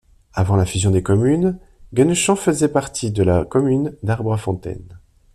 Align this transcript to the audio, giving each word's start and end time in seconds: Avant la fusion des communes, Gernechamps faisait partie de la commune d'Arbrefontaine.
Avant 0.33 0.55
la 0.55 0.65
fusion 0.65 0.89
des 0.89 1.03
communes, 1.03 1.59
Gernechamps 1.93 2.35
faisait 2.35 2.69
partie 2.71 3.11
de 3.11 3.21
la 3.21 3.45
commune 3.45 3.95
d'Arbrefontaine. 4.01 4.97